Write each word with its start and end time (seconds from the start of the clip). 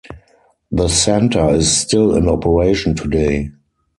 The 0.71 0.87
center 0.87 1.49
is 1.51 1.71
still 1.77 2.15
in 2.15 2.27
operation 2.27 2.95
today. 2.95 3.51